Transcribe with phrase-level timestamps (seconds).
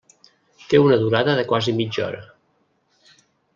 [0.71, 2.25] Té una durada de quasi mitja hora.